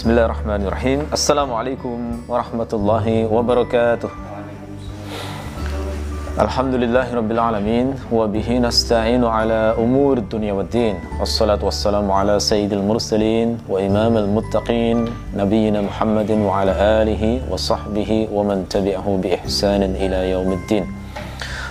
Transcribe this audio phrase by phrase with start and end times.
[0.00, 4.08] بسم الله الرحمن الرحيم السلام عليكم ورحمة الله وبركاته
[6.40, 13.58] الحمد لله رب العالمين وبه نستعين على أمور الدنيا والدين والصلاة والسلام على سيد المرسلين
[13.68, 15.04] وإمام المتقين
[15.36, 16.72] نبينا محمد وعلى
[17.02, 20.99] آله وصحبه ومن تبعه بإحسان إلى يوم الدين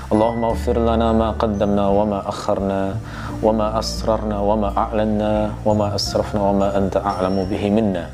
[0.09, 2.97] اللهم اغفر لنا ما قدمنا وما أخرنا
[3.45, 5.31] وما أسررنا وما أعلنا
[5.65, 8.09] وما أسرفنا وما أنت أعلم به منا.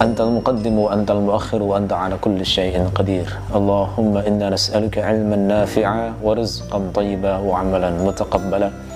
[0.00, 3.28] أنت المقدم وأنت المؤخر وأنت على كل شيء قدير.
[3.52, 8.87] اللهم إنا نسألك علما نافعا ورزقا طيبا وعملا متقبلا.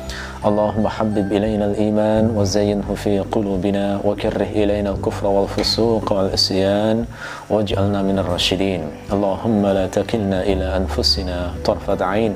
[0.42, 7.06] اللهم حبب إلينا الإيمان وزينه في قلوبنا وكره إلينا الكفر والفسوق والعصيان
[7.46, 8.82] واجعلنا من الراشدين.
[9.14, 12.34] اللهم لا تكلنا إلى أنفسنا طرفة عين.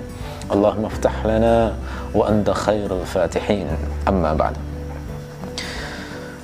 [0.55, 1.75] اللهم افتح لنا
[2.15, 3.67] وأنت خير الفاتحين.
[4.07, 4.55] أما بعد.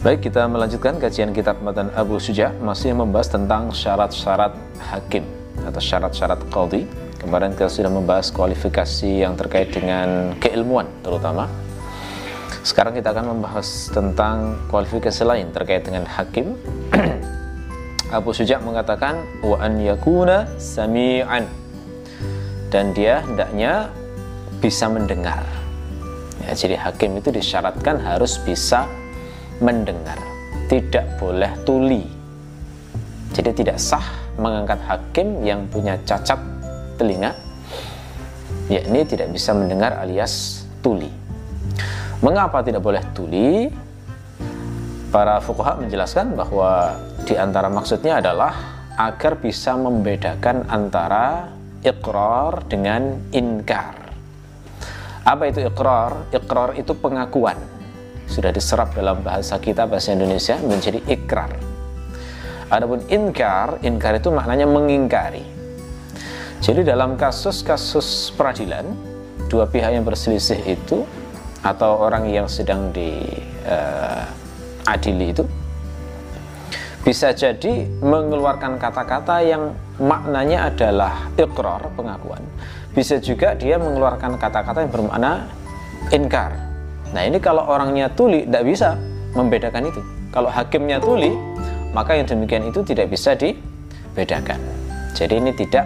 [0.02, 4.50] Baik, kita melanjutkan kajian kitab Matan Abu Suja masih membahas tentang syarat-syarat
[4.91, 5.22] hakim
[5.62, 6.91] atau syarat-syarat qadhi.
[7.23, 11.47] Kemarin kita sudah membahas kualifikasi yang terkait dengan keilmuan terutama.
[12.67, 16.59] Sekarang kita akan membahas tentang kualifikasi lain terkait dengan hakim.
[18.19, 21.47] Abu Suja mengatakan wa an yakuna sami'an
[22.75, 23.95] dan dia hendaknya
[24.59, 25.47] bisa mendengar.
[26.43, 28.91] Ya, jadi hakim itu disyaratkan harus bisa
[29.62, 30.19] mendengar,
[30.67, 32.03] tidak boleh tuli.
[33.31, 34.05] Jadi tidak sah
[34.37, 36.52] mengangkat hakim yang punya cacat
[37.03, 37.34] telinga,
[38.70, 41.11] yakni tidak bisa mendengar alias tuli.
[42.22, 43.67] Mengapa tidak boleh tuli?
[45.11, 48.55] Para fuqaha menjelaskan bahwa di antara maksudnya adalah
[48.97, 51.50] agar bisa membedakan antara
[51.82, 53.99] ikrar dengan inkar.
[55.26, 56.32] Apa itu ikrar?
[56.32, 57.59] Ikrar itu pengakuan
[58.25, 61.53] sudah diserap dalam bahasa kita bahasa Indonesia menjadi ikrar.
[62.72, 65.44] Adapun inkar, inkar itu maknanya mengingkari.
[66.62, 68.87] Jadi dalam kasus-kasus peradilan,
[69.50, 71.03] dua pihak yang berselisih itu
[71.67, 73.27] atau orang yang sedang diadili
[75.27, 75.43] uh, itu
[77.03, 82.47] bisa jadi mengeluarkan kata-kata yang maknanya adalah ikrar, pengakuan.
[82.94, 85.50] Bisa juga dia mengeluarkan kata-kata yang bermakna
[86.15, 86.55] inkar,
[87.12, 88.97] Nah ini kalau orangnya tuli tidak bisa
[89.37, 90.00] membedakan itu.
[90.33, 91.37] Kalau hakimnya tuli,
[91.93, 94.56] maka yang demikian itu tidak bisa dibedakan.
[95.12, 95.84] Jadi ini tidak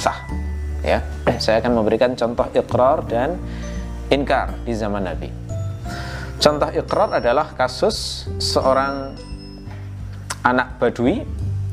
[0.00, 0.24] sah.
[0.80, 1.04] Ya,
[1.36, 3.36] saya akan memberikan contoh ikrar dan
[4.08, 5.28] inkar di zaman Nabi.
[6.40, 9.12] Contoh ikrar adalah kasus seorang
[10.40, 11.20] anak badui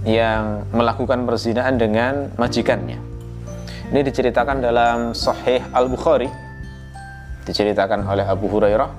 [0.03, 2.99] yang melakukan perzinahan dengan majikannya.
[3.87, 6.27] Ini diceritakan dalam Sahih Al-Bukhari
[7.47, 8.91] diceritakan oleh Abu Hurairah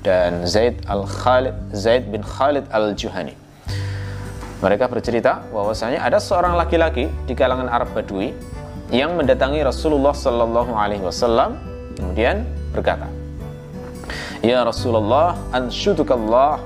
[0.00, 3.36] dan Zaid al Khalid Zaid bin Khalid al Juhani.
[4.60, 8.36] Mereka bercerita bahwasanya ada seorang laki-laki di kalangan Arab Badui
[8.92, 11.56] yang mendatangi Rasulullah Sallallahu Alaihi Wasallam
[11.96, 12.44] kemudian
[12.76, 13.08] berkata,
[14.44, 16.60] Ya Rasulullah, anshudukallah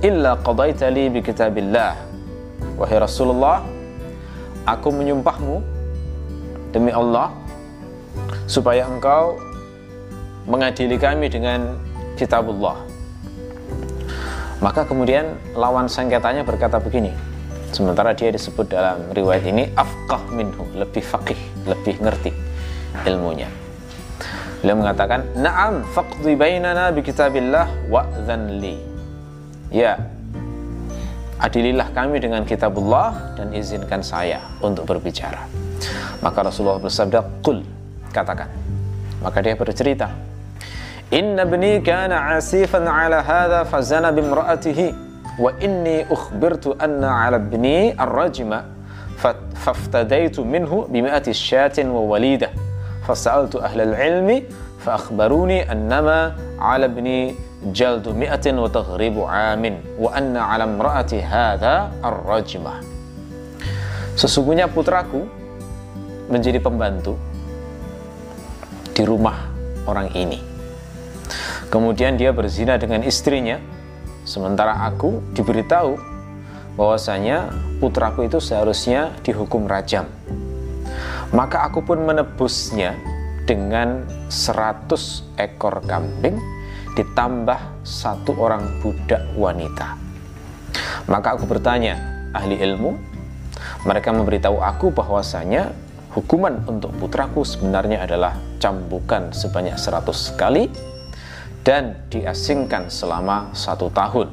[0.00, 1.92] illa qadaita li bi kitabillah.
[2.80, 3.60] Wahai Rasulullah,
[4.64, 5.60] aku menyumpahmu
[6.72, 7.36] demi Allah
[8.48, 9.36] supaya engkau
[10.48, 11.76] mengadili kami dengan
[12.16, 12.87] kitabullah.
[14.58, 17.14] Maka kemudian lawan sengketanya berkata begini.
[17.70, 21.36] Sementara dia disebut dalam riwayat ini afqah minhu, lebih faqih,
[21.68, 22.32] lebih ngerti
[23.06, 23.46] ilmunya.
[24.58, 28.74] Beliau mengatakan, "Na'am faqdi bainana bi kitabillah wa'dhan li."
[29.70, 30.00] Ya,
[31.38, 35.46] adililah kami dengan kitabullah dan izinkan saya untuk berbicara.
[36.18, 37.62] Maka Rasulullah bersabda, "Qul,"
[38.10, 38.50] katakan.
[39.22, 40.10] Maka dia bercerita,
[41.11, 44.95] Inna bni kana asifan ala hadha fazana bimra'atihi
[45.37, 48.65] wa inni ukhbirtu anna ala bni ar-rajma
[49.53, 52.49] faftadaitu minhu bimi'ati syatin wa walidah
[53.05, 54.45] fasa'altu ahla al-ilmi
[54.83, 57.35] فأخبروني أنما على ابني
[57.71, 59.63] جلد مئة وتغريب عام
[59.95, 62.73] وأن على امرأة هذا الرجمة
[64.13, 65.25] Sesungguhnya putraku
[66.29, 67.17] menjadi pembantu
[68.93, 69.49] di rumah
[69.89, 70.37] orang ini
[71.68, 73.60] Kemudian dia berzina dengan istrinya,
[74.24, 76.00] sementara aku diberitahu
[76.80, 80.08] bahwasanya putraku itu seharusnya dihukum rajam.
[81.28, 82.96] Maka aku pun menebusnya
[83.44, 86.40] dengan 100 ekor kambing
[86.96, 90.00] ditambah satu orang budak wanita.
[91.04, 92.00] Maka aku bertanya,
[92.32, 92.96] ahli ilmu,
[93.84, 95.72] mereka memberitahu aku bahwasanya
[96.16, 100.72] hukuman untuk putraku sebenarnya adalah cambukan sebanyak 100 kali
[101.68, 104.32] dan diasingkan selama satu tahun.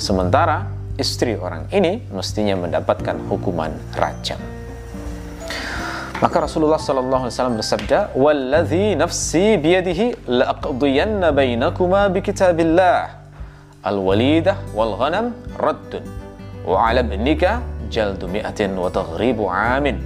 [0.00, 0.64] sementara
[0.96, 4.40] istri orang ini mestinya mendapatkan hukuman rajam
[6.24, 13.12] maka Rasulullah sallallahu alaihi wasallam bersabda wallazi nafsi biyadihi laqdiyanna bainakuma bikitabillah
[13.84, 16.00] al-walidah wal ghanam raddun.
[16.64, 17.60] Wa 'ala ibnika
[17.92, 20.00] jaldu mi'atin wa taghribu 'amin.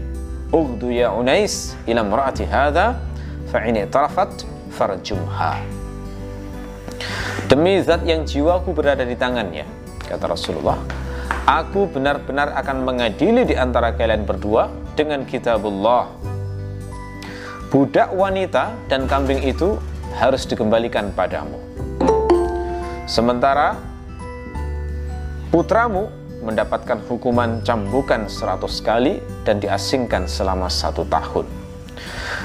[0.51, 2.99] Ughdu ya unais ila imra'ati hadha
[3.55, 5.78] fa in i'tarafat farjumha
[7.49, 9.65] Demi zat yang jiwaku berada di tangannya,
[10.05, 10.77] kata Rasulullah,
[11.49, 16.13] aku benar-benar akan mengadili di antara kalian berdua dengan kitabullah.
[17.69, 19.77] Budak wanita dan kambing itu
[20.17, 21.61] harus dikembalikan padamu.
[23.09, 23.77] Sementara
[25.49, 26.13] putramu
[26.45, 31.49] mendapatkan hukuman cambukan seratus kali dan diasingkan selama satu tahun.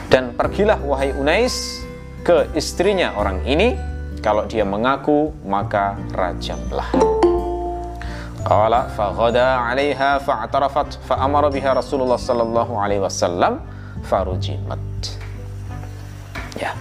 [0.08, 1.84] Dan pergilah wahai Unais
[2.24, 3.76] ke istrinya orang ini
[4.24, 6.88] kalau dia mengaku, maka rajamlah.
[8.48, 13.60] Qala faghada 'alaiha fa'tarafat fa'amara biha Rasulullah sallallahu alaihi wasallam
[14.08, 14.80] farujimat.
[16.56, 16.72] Ya.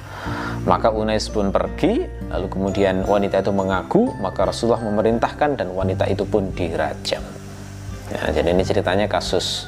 [0.62, 6.23] Maka Unais pun pergi, lalu kemudian wanita itu mengaku, maka Rasulullah memerintahkan dan wanita itu
[6.23, 7.27] pun dirajam.
[8.15, 9.67] Ya, jadi ini ceritanya kasus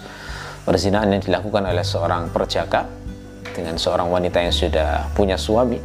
[0.62, 2.86] perzinahan yang dilakukan oleh seorang perjaka
[3.50, 5.82] dengan seorang wanita yang sudah punya suami.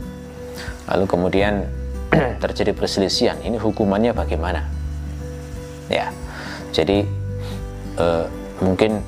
[0.90, 1.79] Lalu kemudian
[2.44, 3.38] terjadi perselisihan.
[3.42, 4.66] Ini hukumannya bagaimana?
[5.90, 6.14] Ya
[6.70, 7.06] jadi
[7.98, 8.26] eh,
[8.62, 9.02] mungkin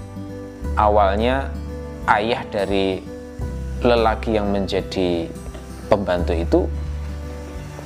[0.78, 1.50] awalnya
[2.10, 3.02] ayah dari
[3.82, 5.30] lelaki yang menjadi
[5.90, 6.60] pembantu itu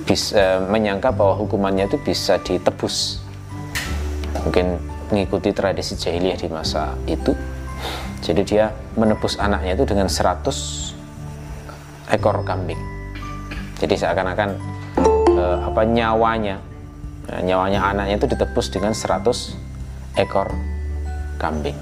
[0.06, 3.24] bisa menyangka bahwa hukumannya itu bisa ditebus.
[4.46, 4.78] Mungkin
[5.10, 7.34] mengikuti tradisi jahiliyah di masa itu.
[8.22, 12.78] Jadi dia menebus anaknya itu dengan 100 ekor kambing.
[13.82, 14.58] Jadi seakan-akan
[15.46, 16.58] eh, apa nyawanya.
[17.26, 19.54] Nah, nyawanya anaknya itu ditebus dengan 100
[20.18, 20.50] ekor
[21.38, 21.78] kambing.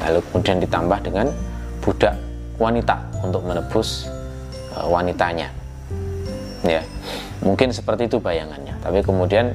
[0.00, 1.32] Lalu kemudian ditambah dengan
[1.84, 2.16] budak
[2.56, 4.08] wanita untuk menebus
[4.72, 5.52] eh, wanitanya.
[6.64, 6.82] Ya
[7.44, 8.80] mungkin seperti itu bayangannya.
[8.80, 9.52] Tapi kemudian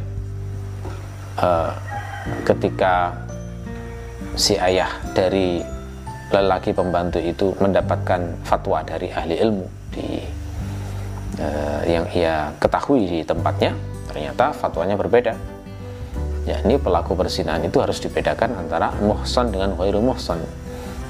[1.42, 1.72] eh,
[2.48, 3.18] ketika
[4.34, 5.62] si ayah dari
[6.34, 10.18] lelaki pembantu itu mendapatkan fatwa dari ahli ilmu di
[11.40, 13.74] uh, yang ia ketahui di tempatnya
[14.10, 15.34] ternyata fatwanya berbeda.
[16.44, 20.44] Ya ini pelaku persinahan itu harus dibedakan antara muhsan dengan ghairu muhsan.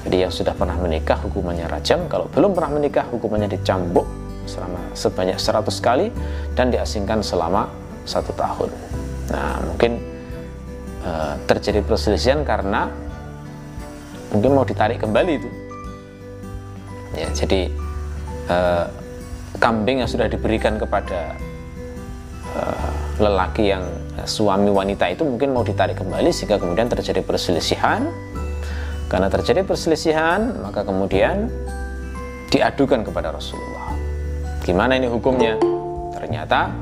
[0.06, 2.06] Jadi yang sudah pernah menikah hukumannya rajam.
[2.06, 4.06] Kalau belum pernah menikah hukumannya dicambuk
[4.46, 6.06] selama sebanyak 100 kali
[6.54, 7.66] dan diasingkan selama
[8.04, 8.70] satu tahun.
[9.32, 9.98] Nah mungkin
[11.02, 12.92] uh, terjadi perselisihan karena
[14.30, 15.50] mungkin mau ditarik kembali itu.
[17.16, 17.72] Ya jadi
[18.52, 18.86] uh,
[19.58, 21.34] kambing yang sudah diberikan kepada
[22.54, 22.90] uh,
[23.22, 23.84] lelaki yang
[24.24, 28.08] suami wanita itu mungkin mau ditarik kembali sehingga kemudian terjadi perselisihan.
[29.04, 31.46] Karena terjadi perselisihan maka kemudian
[32.50, 33.94] diadukan kepada Rasulullah.
[34.64, 35.60] Gimana ini hukumnya?
[36.16, 36.72] Ternyata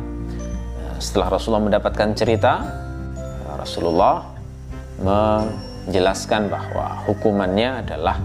[0.86, 2.82] uh, setelah Rasulullah mendapatkan cerita
[3.62, 4.26] Rasulullah
[4.98, 8.18] menjelaskan bahwa hukumannya adalah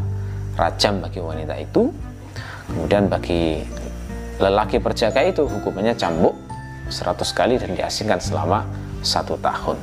[0.57, 1.93] rajam bagi wanita itu.
[2.67, 3.63] Kemudian bagi
[4.37, 6.37] lelaki perjaka itu hukumannya cambuk
[6.89, 8.63] 100 kali dan diasingkan selama
[9.01, 9.77] satu tahun.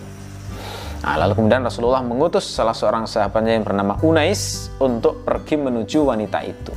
[1.04, 6.40] Nah, lalu kemudian Rasulullah mengutus salah seorang sahabatnya yang bernama Unais untuk pergi menuju wanita
[6.40, 6.73] itu.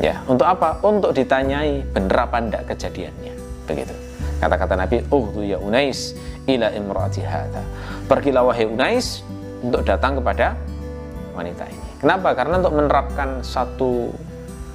[0.00, 0.80] Ya, untuk apa?
[0.80, 3.36] Untuk ditanyai benar apa enggak kejadiannya.
[3.68, 3.92] Begitu.
[4.40, 6.16] Kata-kata Nabi, "Oh ya Unais
[6.48, 7.60] ila imraati hadha."
[8.08, 9.20] Pergilah wahai Unais
[9.60, 10.56] untuk datang kepada
[11.36, 11.88] wanita ini.
[12.00, 12.32] Kenapa?
[12.32, 14.08] Karena untuk menerapkan satu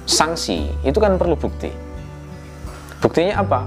[0.06, 1.70] sanksi itu kan perlu bukti.
[3.02, 3.60] Buktinya apa?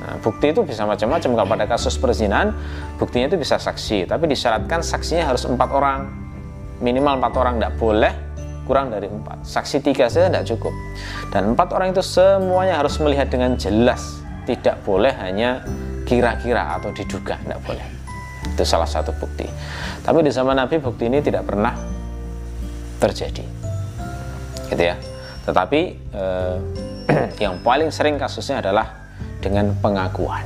[0.00, 1.30] Nah, bukti itu bisa macam-macam.
[1.36, 2.54] Kalau pada kasus perzinahan
[2.96, 4.06] buktinya itu bisa saksi.
[4.06, 6.08] Tapi disyaratkan saksinya harus empat orang.
[6.80, 8.12] Minimal empat orang tidak boleh.
[8.64, 9.42] Kurang dari empat.
[9.42, 10.74] Saksi tiga saja tidak cukup.
[11.34, 14.22] Dan empat orang itu semuanya harus melihat dengan jelas.
[14.46, 15.66] Tidak boleh hanya
[16.06, 17.86] kira-kira atau diduga tidak boleh.
[18.54, 19.44] Itu salah satu bukti.
[20.00, 21.74] Tapi di zaman Nabi bukti ini tidak pernah
[23.02, 23.44] terjadi.
[24.70, 25.09] Gitu ya
[25.44, 25.80] tetapi
[26.14, 26.56] eh,
[27.44, 28.86] yang paling sering kasusnya adalah
[29.40, 30.44] dengan pengakuan.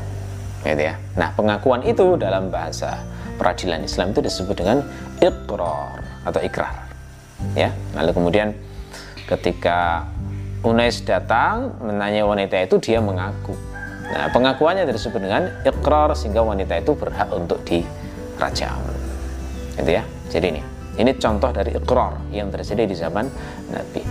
[0.65, 0.97] Gitu ya.
[1.19, 3.05] Nah, pengakuan itu dalam bahasa
[3.37, 4.81] peradilan Islam itu disebut dengan
[5.21, 6.89] iqrar atau ikrar.
[7.53, 7.75] Ya.
[7.93, 8.49] Lalu kemudian
[9.29, 10.09] ketika
[10.65, 13.53] Unais datang menanya wanita itu dia mengaku.
[14.09, 18.81] Nah, pengakuannya disebut dengan ikrar sehingga wanita itu berhak untuk dirajam.
[19.77, 20.03] Gitu ya.
[20.33, 23.27] Jadi ini ini contoh dari ikrar yang terjadi di zaman
[23.71, 24.03] Nabi.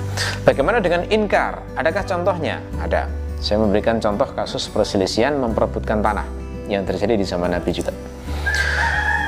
[0.44, 1.64] Bagaimana dengan inkar?
[1.80, 2.60] Adakah contohnya?
[2.80, 3.08] Ada.
[3.40, 6.28] Saya memberikan contoh kasus perselisihan memperebutkan tanah
[6.68, 7.92] yang terjadi di zaman Nabi juga.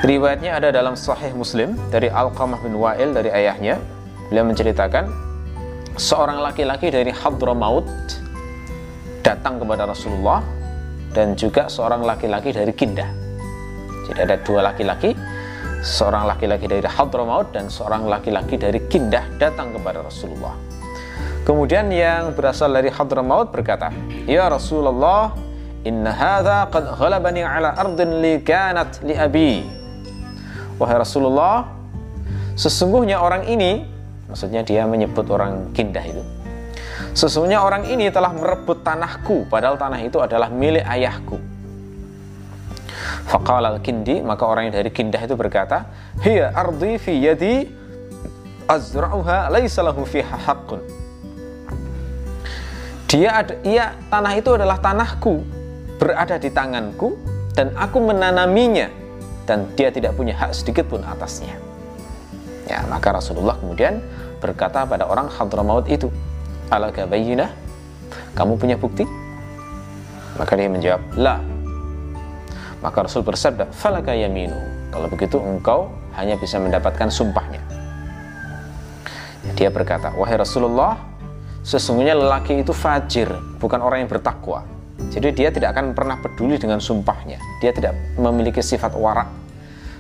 [0.03, 3.79] Riwayatnya ada dalam Sahih Muslim dari Al-Qamah bin Wa'il dari ayahnya.
[4.27, 5.07] Beliau menceritakan
[5.95, 7.87] seorang laki-laki dari Hadramaut
[9.23, 10.43] datang kepada Rasulullah
[11.15, 13.07] dan juga seorang laki-laki dari Kindah.
[14.05, 15.15] Jadi ada dua laki-laki,
[15.85, 20.57] seorang laki-laki dari Hadramaut dan seorang laki-laki dari Kindah datang kepada Rasulullah.
[21.45, 23.93] Kemudian yang berasal dari Hadramaut berkata,
[24.25, 25.37] "Ya Rasulullah,
[25.85, 29.61] inna hadha qad ghalabani ala ardin li kanat li abi."
[30.81, 31.69] Wahai Rasulullah,
[32.57, 33.85] sesungguhnya orang ini,
[34.25, 36.23] maksudnya dia menyebut orang Kindah itu.
[37.13, 41.54] Sesungguhnya orang ini telah merebut tanahku, padahal tanah itu adalah milik ayahku.
[43.25, 45.89] Faqala al-Kindi, maka orang yang dari Kindah itu berkata,
[46.21, 47.65] "Hiya ardi fi yadi
[48.69, 50.81] azra'uha laisa lahu fiha haqqun."
[53.09, 55.41] Dia ada, iya tanah itu adalah tanahku,
[55.97, 57.17] berada di tanganku
[57.57, 58.91] dan aku menanaminya
[59.49, 61.57] dan dia tidak punya hak sedikit pun atasnya.
[62.65, 64.01] Ya, maka Rasulullah kemudian
[64.41, 66.09] berkata pada orang Hadramaut itu,
[66.69, 67.49] "Alaka bayyinah?
[68.37, 69.05] Kamu punya bukti?"
[70.35, 71.54] Maka dia menjawab, "La."
[72.83, 74.57] Maka Rasul bersabda, "Falaka yaminu."
[74.91, 77.59] Kalau begitu engkau hanya bisa mendapatkan sumpahnya.
[79.45, 80.97] Ya, dia berkata, "Wahai Rasulullah,
[81.61, 83.29] sesungguhnya lelaki itu fajir,
[83.59, 84.63] bukan orang yang bertakwa."
[85.11, 87.37] Jadi dia tidak akan pernah peduli dengan sumpahnya.
[87.59, 89.27] Dia tidak memiliki sifat warak.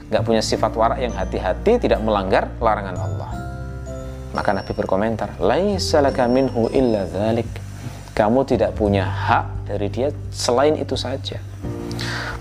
[0.07, 3.29] Gak punya sifat warak yang hati-hati tidak melanggar larangan Allah.
[4.35, 5.35] Maka Nabi berkomentar,
[6.27, 7.07] minhu illa.
[8.15, 11.39] Kamu tidak punya hak dari dia selain itu saja.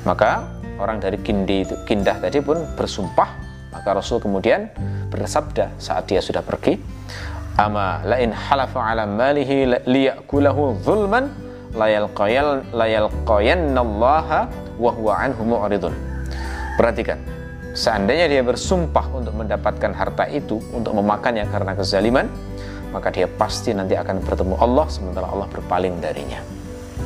[0.05, 0.45] Maka
[0.77, 3.29] orang dari Kindi itu, Kindah tadi pun bersumpah.
[3.73, 4.71] Maka Rasul kemudian
[5.11, 6.79] bersabda saat dia sudah pergi,
[7.55, 11.31] Ama lain halafa ala malihi liyakulahu zulman
[11.79, 15.95] layal qayal layal qayannallaha wa huwa anhu mu'ridun.
[16.75, 17.23] Perhatikan,
[17.79, 22.27] seandainya dia bersumpah untuk mendapatkan harta itu untuk memakannya karena kezaliman,
[22.91, 26.43] maka dia pasti nanti akan bertemu Allah sementara Allah berpaling darinya.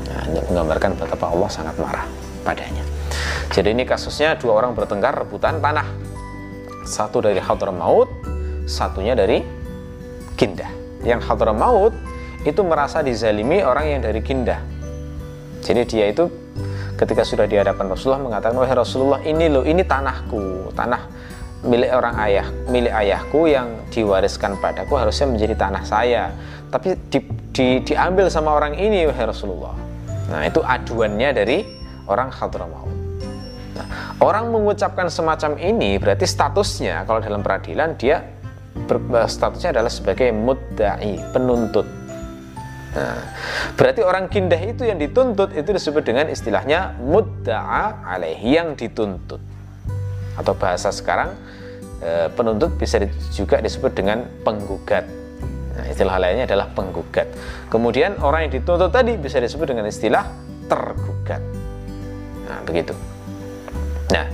[0.09, 2.85] Nah, ini menggambarkan betapa Allah sangat marah padanya.
[3.53, 5.89] Jadi ini kasusnya dua orang bertengkar rebutan tanah.
[6.89, 8.09] Satu dari Hadramaut,
[8.65, 9.45] satunya dari
[10.39, 10.71] Kindah.
[11.05, 11.93] Yang Hadramaut
[12.47, 14.61] itu merasa dizalimi orang yang dari Kindah.
[15.65, 16.31] Jadi dia itu
[16.97, 21.03] ketika sudah di hadapan Rasulullah mengatakan, wahai Rasulullah ini loh ini tanahku, tanah
[21.67, 26.31] milik orang ayah, milik ayahku yang diwariskan padaku harusnya menjadi tanah saya.
[26.69, 27.19] Tapi di,
[27.51, 29.75] di, diambil sama orang ini, wahai Rasulullah.
[30.29, 31.78] Nah itu aduannya dari
[32.09, 32.91] orang Hadramaut.
[33.77, 33.87] Nah,
[34.25, 38.25] orang mengucapkan semacam ini berarti statusnya kalau dalam peradilan dia
[38.89, 41.99] ber, statusnya adalah sebagai muddai, penuntut
[42.89, 43.21] Nah,
[43.77, 49.39] berarti orang kindah itu yang dituntut itu disebut dengan istilahnya mudda'a alaihi yang dituntut.
[50.41, 51.37] Atau bahasa sekarang
[52.01, 52.97] e, penuntut bisa
[53.37, 55.05] juga disebut dengan penggugat.
[55.77, 57.29] Nah, istilah lainnya adalah penggugat.
[57.69, 60.25] Kemudian orang yang dituntut tadi bisa disebut dengan istilah
[60.67, 61.58] tergugat.
[62.49, 62.97] Nah, begitu.
[64.09, 64.27] Nah,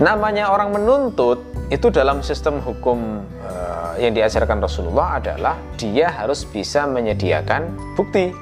[0.00, 6.88] namanya orang menuntut itu dalam sistem hukum uh, yang diajarkan Rasulullah adalah dia harus bisa
[6.88, 8.32] menyediakan bukti.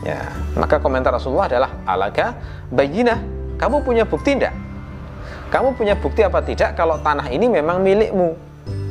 [0.00, 2.36] Ya, maka komentar Rasulullah adalah alaga
[2.72, 3.20] bayinah.
[3.60, 4.56] Kamu punya bukti tidak?
[5.52, 8.32] Kamu punya bukti apa tidak kalau tanah ini memang milikmu?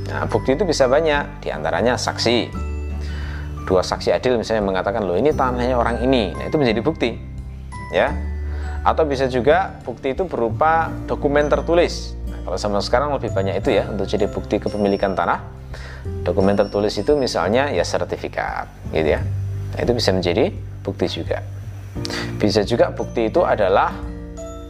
[0.09, 2.49] Nah, bukti itu bisa banyak, di antaranya saksi.
[3.65, 6.33] Dua saksi adil misalnya mengatakan, loh ini tanahnya orang ini.
[6.33, 7.13] Nah, itu menjadi bukti.
[7.89, 8.13] Ya,
[8.85, 12.19] atau bisa juga bukti itu berupa dokumen tertulis
[12.49, 15.37] kalau zaman sekarang lebih banyak itu ya untuk jadi bukti kepemilikan tanah.
[16.25, 19.21] Dokumen tertulis itu misalnya ya sertifikat, gitu ya.
[19.75, 20.49] Nah, itu bisa menjadi
[20.81, 21.45] bukti juga.
[22.41, 23.93] Bisa juga bukti itu adalah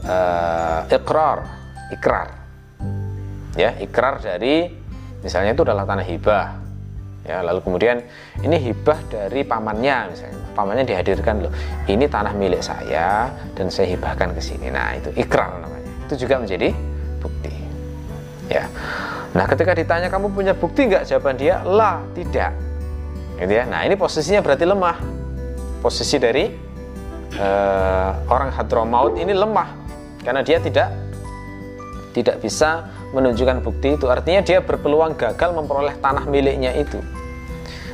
[0.03, 1.39] uh, ikrar,
[1.95, 2.27] ikrar.
[3.55, 4.75] Ya, ikrar dari
[5.23, 6.47] misalnya itu adalah tanah hibah.
[7.27, 8.01] Ya, lalu kemudian
[8.41, 10.37] ini hibah dari pamannya misalnya.
[10.55, 11.53] Pamannya dihadirkan loh.
[11.85, 14.71] Ini tanah milik saya dan saya hibahkan ke sini.
[14.71, 15.89] Nah, itu ikrar namanya.
[16.07, 16.73] Itu juga menjadi
[17.19, 17.53] bukti
[18.49, 18.65] ya
[19.29, 22.55] nah ketika ditanya kamu punya bukti nggak jawaban dia lah tidak
[23.37, 24.97] gitu ya nah ini posisinya berarti lemah
[25.85, 26.49] posisi dari
[27.37, 29.69] uh, orang hadromaut ini lemah
[30.25, 30.89] karena dia tidak
[32.17, 37.01] tidak bisa menunjukkan bukti itu artinya dia berpeluang gagal memperoleh tanah miliknya itu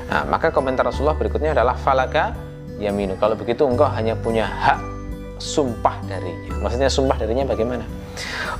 [0.05, 2.37] nah maka komentar Rasulullah berikutnya adalah falaka
[2.77, 4.79] yaminu kalau begitu engkau hanya punya hak
[5.41, 7.83] sumpah darinya maksudnya sumpah darinya bagaimana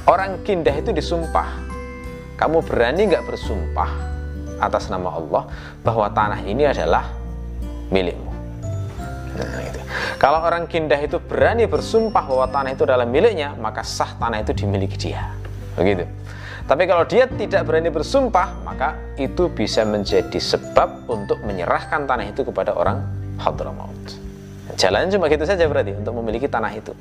[0.10, 1.60] orang kindah itu disumpah
[2.36, 4.16] kamu berani nggak bersumpah
[4.60, 5.44] atas nama Allah
[5.84, 7.12] bahwa tanah ini adalah
[7.92, 8.32] milikmu?
[9.36, 9.80] Nah, gitu.
[10.16, 14.56] Kalau orang kindah itu berani bersumpah bahwa tanah itu adalah miliknya, maka sah tanah itu
[14.56, 15.28] dimiliki dia.
[15.76, 16.08] Begitu.
[16.66, 22.42] Tapi kalau dia tidak berani bersumpah, maka itu bisa menjadi sebab untuk menyerahkan tanah itu
[22.42, 23.06] kepada orang
[23.38, 23.94] Hadramaut.
[24.74, 26.98] Jalan cuma gitu saja berarti untuk memiliki tanah itu.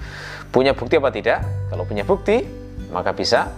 [0.53, 1.41] Punya bukti apa tidak?
[1.73, 2.45] Kalau punya bukti,
[2.93, 3.49] maka bisa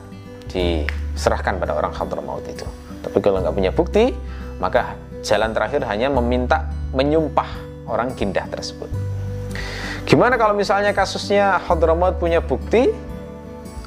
[0.46, 2.64] diserahkan pada orang Hadramaut itu.
[3.02, 4.14] Tapi kalau nggak punya bukti,
[4.62, 4.94] maka
[5.26, 7.50] jalan terakhir hanya meminta menyumpah
[7.90, 8.88] orang kindah tersebut.
[10.06, 12.94] Gimana kalau misalnya kasusnya Hadramaut punya bukti,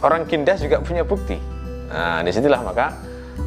[0.04, 1.59] orang kindah juga punya bukti?
[1.90, 2.94] Nah, di situlah maka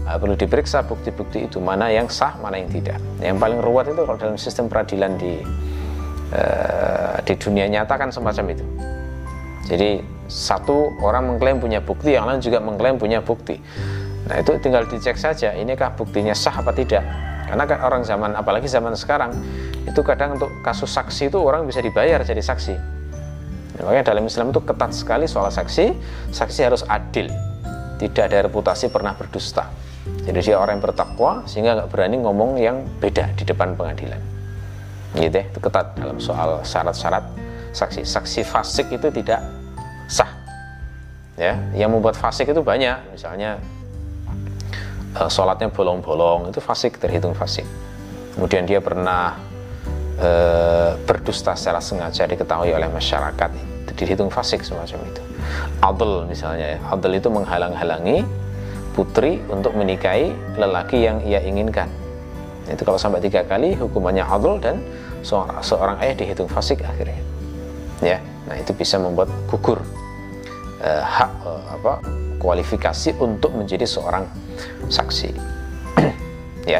[0.06, 2.98] uh, perlu diperiksa bukti-bukti itu mana yang sah, mana yang tidak.
[3.22, 5.38] Yang paling ruwet itu kalau dalam sistem peradilan di
[6.34, 8.64] uh, di dunia nyata kan semacam itu.
[9.70, 13.62] Jadi satu orang mengklaim punya bukti, yang lain juga mengklaim punya bukti.
[14.26, 17.06] Nah itu tinggal dicek saja, inikah buktinya sah apa tidak.
[17.46, 19.30] Karena kan orang zaman, apalagi zaman sekarang,
[19.86, 22.74] itu kadang untuk kasus saksi itu orang bisa dibayar jadi saksi.
[23.82, 25.94] Makanya dalam Islam itu ketat sekali soal saksi,
[26.32, 27.28] saksi harus adil
[28.08, 29.70] tidak ada reputasi pernah berdusta.
[30.02, 34.18] Jadi dia orang yang bertakwa sehingga nggak berani ngomong yang beda di depan pengadilan.
[35.14, 37.22] Gitu ya, itu ketat dalam soal syarat-syarat
[37.70, 38.02] saksi.
[38.02, 39.44] Saksi fasik itu tidak
[40.10, 40.30] sah.
[41.38, 43.56] Ya, yang membuat fasik itu banyak, misalnya
[45.16, 47.64] uh, sholatnya bolong-bolong itu fasik terhitung fasik.
[48.36, 49.36] Kemudian dia pernah
[50.18, 55.22] uh, berdusta secara sengaja diketahui oleh masyarakat itu dihitung fasik semacam itu.
[55.84, 56.78] Adl misalnya ya.
[56.88, 58.24] Adl itu menghalang-halangi
[58.96, 61.88] putri untuk menikahi lelaki yang ia inginkan.
[62.68, 64.80] Itu kalau sampai tiga kali hukumannya adl dan
[65.20, 67.20] seorang, seorang ayah dihitung fasik akhirnya.
[68.00, 68.18] Ya.
[68.48, 69.80] Nah itu bisa membuat gugur
[70.82, 71.92] eh, hak eh, apa
[72.40, 74.24] kualifikasi untuk menjadi seorang
[74.88, 75.30] saksi.
[76.62, 76.78] Ya.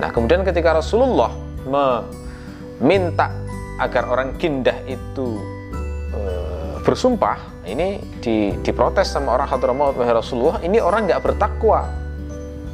[0.00, 1.28] Nah kemudian ketika Rasulullah
[1.68, 3.28] meminta
[3.76, 5.59] agar orang kindah itu
[6.82, 7.38] bersumpah
[7.68, 11.86] ini di, diprotes sama orang Hadramaut wahai Rasulullah ini orang nggak bertakwa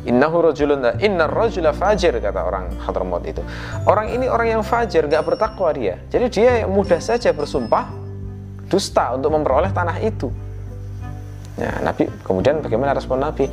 [0.07, 3.43] innahu rajulun inna rajula fajir kata orang Hadramaut itu
[3.85, 7.91] orang ini orang yang fajir nggak bertakwa dia jadi dia mudah saja bersumpah
[8.71, 10.31] dusta untuk memperoleh tanah itu
[11.59, 13.51] ya Nabi kemudian bagaimana respon Nabi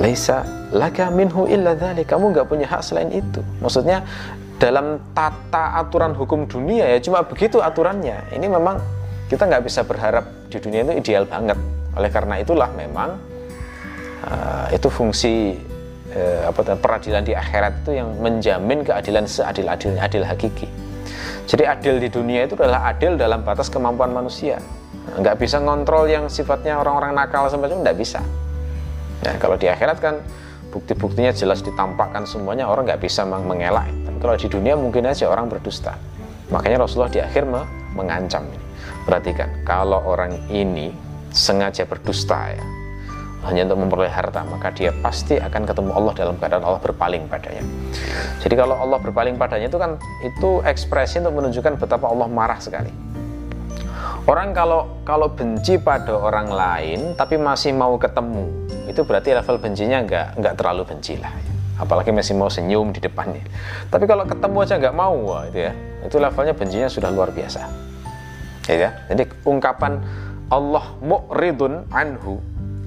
[0.00, 0.40] Laisa
[0.72, 1.76] laka minhu illa.
[1.76, 3.44] Kamu nggak punya hak selain itu.
[3.60, 4.00] Maksudnya
[4.56, 8.32] dalam tata aturan hukum dunia ya cuma begitu aturannya.
[8.32, 8.80] Ini memang
[9.32, 11.56] kita nggak bisa berharap di dunia itu ideal banget.
[11.96, 13.16] Oleh karena itulah memang
[14.28, 15.56] uh, itu fungsi
[16.12, 20.68] uh, apa peradilan di akhirat itu yang menjamin keadilan seadil-adilnya adil hakiki.
[21.48, 24.60] Jadi adil di dunia itu adalah adil dalam batas kemampuan manusia.
[25.16, 28.20] Nggak bisa ngontrol yang sifatnya orang-orang nakal semacam nggak bisa.
[29.24, 30.20] Nah kalau di akhirat kan
[30.68, 33.88] bukti-buktinya jelas ditampakkan semuanya orang nggak bisa mengelak.
[33.88, 35.96] Tapi kalau di dunia mungkin aja orang berdusta.
[36.52, 37.48] Makanya Rasulullah di akhir
[37.96, 38.71] mengancam ini
[39.02, 40.94] Perhatikan, kalau orang ini
[41.34, 42.62] sengaja berdusta ya,
[43.42, 47.66] hanya untuk memperoleh harta, maka dia pasti akan ketemu Allah dalam keadaan Allah berpaling padanya.
[48.38, 52.94] Jadi kalau Allah berpaling padanya itu kan itu ekspresi untuk menunjukkan betapa Allah marah sekali.
[54.22, 58.46] Orang kalau kalau benci pada orang lain tapi masih mau ketemu,
[58.86, 61.34] itu berarti level bencinya nggak nggak terlalu benci lah.
[61.34, 61.50] Ya.
[61.82, 63.42] Apalagi masih mau senyum di depannya.
[63.90, 65.74] Tapi kalau ketemu aja nggak mau, itu ya,
[66.06, 67.90] itu levelnya bencinya sudah luar biasa
[68.68, 68.90] ya, ya.
[69.10, 70.02] jadi ungkapan
[70.52, 72.38] Allah mu'ridun anhu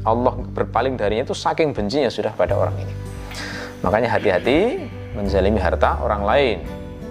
[0.06, 2.94] Allah berpaling darinya itu saking bencinya sudah pada orang ini.
[3.82, 4.86] Makanya hati-hati
[5.18, 6.58] menzalimi harta orang lain.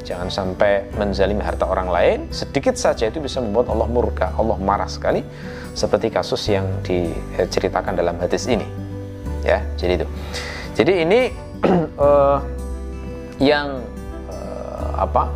[0.07, 4.87] Jangan sampai menzalimi harta orang lain sedikit saja itu bisa membuat Allah murka Allah marah
[4.87, 5.25] sekali
[5.75, 8.69] seperti kasus yang diceritakan dalam hadis ini.
[9.43, 10.07] Ya jadi itu.
[10.79, 11.21] Jadi ini
[11.99, 12.39] uh,
[13.51, 13.83] yang
[14.31, 15.35] uh, apa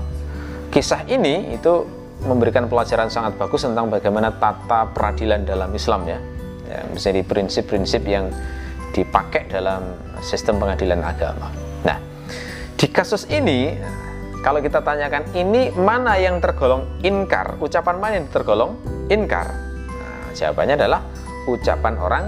[0.71, 6.19] kisah ini itu memberikan pelajaran sangat bagus tentang bagaimana tata peradilan dalam Islam ya,
[6.67, 8.33] ya menjadi prinsip-prinsip yang
[8.91, 11.53] dipakai dalam sistem pengadilan agama.
[11.87, 11.99] Nah,
[12.75, 13.79] di kasus ini
[14.43, 18.75] kalau kita tanyakan ini mana yang tergolong inkar, ucapan mana yang tergolong
[19.11, 19.55] inkar?
[19.87, 21.01] Nah, jawabannya adalah
[21.47, 22.25] ucapan orang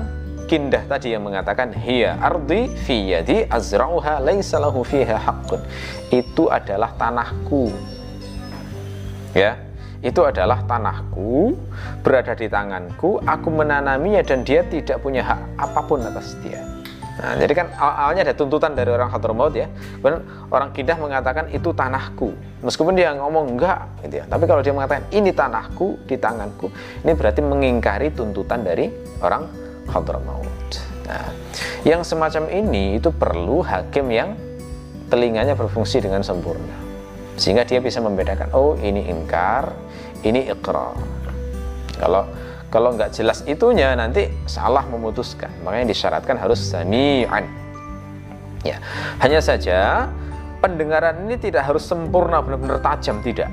[0.51, 5.63] kindah tadi yang mengatakan hiya ardi fi yadi azra'uha laisa lahu fiha haqqun.
[6.11, 7.71] Itu adalah tanahku.
[9.31, 9.55] Ya,
[10.01, 11.53] itu adalah tanahku
[12.01, 16.61] berada di tanganku aku menanaminya dan dia tidak punya hak apa pun atas dia
[17.21, 19.69] Nah, jadi kan awalnya ada tuntutan dari orang Hadramaut ya.
[20.01, 22.33] Kemudian orang Kidah mengatakan itu tanahku.
[22.65, 24.25] Meskipun dia ngomong enggak gitu ya.
[24.25, 26.73] Tapi kalau dia mengatakan ini tanahku di tanganku,
[27.05, 28.89] ini berarti mengingkari tuntutan dari
[29.21, 29.45] orang
[29.93, 30.73] Hadramaut.
[31.05, 31.29] Nah,
[31.85, 34.33] yang semacam ini itu perlu hakim yang
[35.13, 36.90] telinganya berfungsi dengan sempurna
[37.41, 39.73] sehingga dia bisa membedakan oh ini ingkar
[40.21, 40.93] ini ikrar
[41.97, 42.29] kalau
[42.71, 45.51] kalau nggak jelas itunya nanti salah memutuskan.
[45.67, 47.45] Makanya disyaratkan harus sami'an.
[48.63, 48.79] Ya
[49.19, 50.07] hanya saja
[50.63, 53.51] pendengaran ini tidak harus sempurna benar-benar tajam tidak.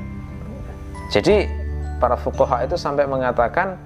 [1.09, 1.49] Jadi
[1.97, 3.81] para fukoha itu sampai mengatakan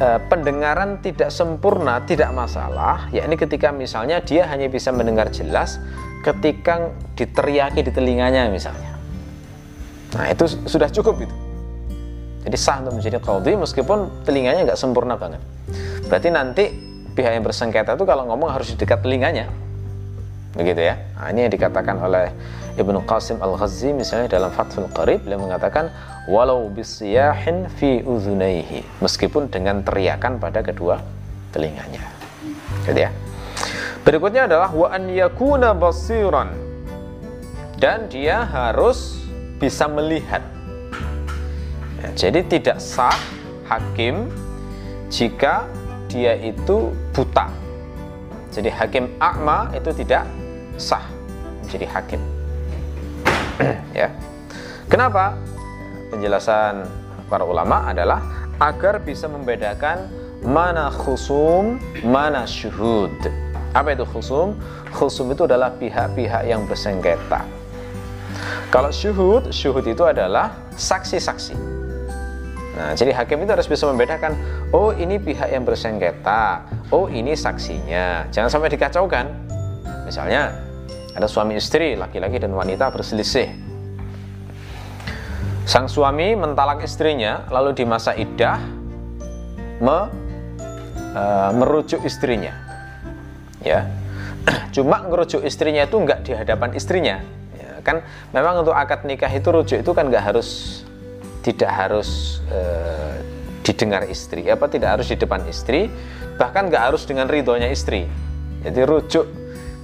[0.00, 5.76] eh, pendengaran tidak sempurna tidak masalah yakni ketika misalnya dia hanya bisa mendengar jelas
[6.24, 8.97] ketika diteriaki di telinganya misalnya
[10.16, 11.34] Nah itu sudah cukup itu.
[12.48, 15.42] Jadi sah untuk menjadi qadhi meskipun telinganya nggak sempurna banget.
[16.08, 16.64] Berarti nanti
[17.12, 19.50] pihak yang bersengketa itu kalau ngomong harus dekat telinganya.
[20.56, 20.96] Begitu ya.
[21.18, 22.32] Nah, ini yang dikatakan oleh
[22.78, 25.92] Ibnu Qasim Al-Ghazi misalnya dalam Fathul Qarib beliau mengatakan
[26.30, 31.04] walau bisyahin fi uzunaihi meskipun dengan teriakan pada kedua
[31.52, 32.06] telinganya.
[32.88, 33.12] Gitu ya.
[34.06, 36.54] Berikutnya adalah wa an yakuna basiran
[37.76, 39.27] dan dia harus
[39.58, 40.42] bisa melihat.
[41.98, 43.18] Ya, jadi tidak sah
[43.66, 44.30] hakim
[45.10, 45.66] jika
[46.06, 47.50] dia itu buta.
[48.54, 50.24] Jadi hakim akma itu tidak
[50.80, 51.04] sah
[51.62, 52.20] menjadi hakim.
[54.00, 54.08] ya.
[54.88, 55.36] Kenapa?
[56.08, 56.88] Penjelasan
[57.28, 58.24] para ulama adalah
[58.56, 60.08] agar bisa membedakan
[60.40, 63.12] mana khusum, mana syuhud.
[63.76, 64.56] Apa itu khusum?
[64.94, 67.57] Khusum itu adalah pihak-pihak yang bersengketa.
[68.68, 71.56] Kalau syuhud, syuhud itu adalah saksi-saksi.
[72.76, 74.36] Nah, jadi hakim itu harus bisa membedakan,
[74.76, 78.28] oh ini pihak yang bersengketa, oh ini saksinya.
[78.28, 79.26] Jangan sampai dikacaukan.
[80.04, 80.52] Misalnya,
[81.16, 83.50] ada suami istri, laki-laki dan wanita berselisih.
[85.64, 88.60] Sang suami mentalak istrinya, lalu di masa idah
[89.80, 89.98] me,
[91.16, 91.22] e,
[91.56, 92.52] merujuk istrinya.
[93.64, 93.88] Ya,
[94.76, 97.20] cuma merujuk istrinya itu enggak di hadapan istrinya,
[97.88, 98.04] kan
[98.36, 100.80] memang untuk akad nikah itu rujuk itu kan nggak harus
[101.40, 102.60] tidak harus e,
[103.64, 105.88] didengar istri apa tidak harus di depan istri
[106.36, 108.04] bahkan nggak harus dengan ridhonya istri.
[108.60, 109.26] Jadi rujuk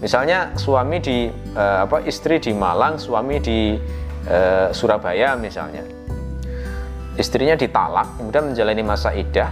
[0.05, 3.81] misalnya suami di e, apa istri di Malang suami di
[4.29, 4.38] e,
[4.77, 5.83] Surabaya misalnya.
[7.17, 9.49] Istrinya ditalak kemudian menjalani masa idah.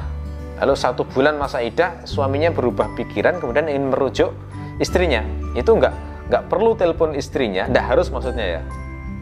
[0.62, 4.30] Lalu satu bulan masa idah suaminya berubah pikiran kemudian ingin merujuk
[4.78, 5.22] istrinya.
[5.58, 8.62] Itu enggak nggak perlu telepon istrinya, nggak harus maksudnya ya.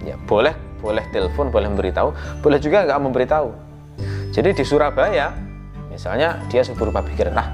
[0.01, 3.49] Ya boleh, boleh telepon, boleh memberitahu, boleh juga nggak memberitahu.
[4.33, 5.35] Jadi di Surabaya,
[5.93, 7.49] misalnya dia berubah pikiran, nah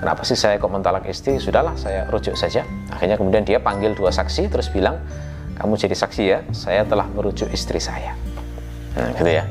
[0.00, 1.36] kenapa sih saya kok mentalak istri?
[1.36, 2.64] Sudahlah, saya rujuk saja.
[2.88, 5.02] Akhirnya kemudian dia panggil dua saksi, terus bilang,
[5.60, 8.16] kamu jadi saksi ya, saya telah merujuk istri saya.
[8.96, 9.44] Nah, gitu ya.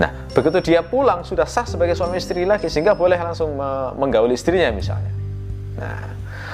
[0.00, 3.56] Nah, begitu dia pulang sudah sah sebagai suami istri lagi sehingga boleh langsung
[3.96, 5.12] menggauli istrinya misalnya.
[5.76, 6.00] Nah,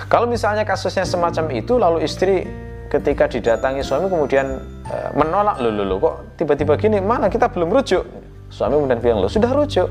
[0.06, 2.46] kalau misalnya kasusnya semacam itu, lalu istri
[2.86, 8.06] ketika didatangi suami kemudian e, menolak, loh, loh, kok tiba-tiba gini, mana kita belum rujuk?
[8.46, 9.90] Suami kemudian bilang, lo sudah rujuk.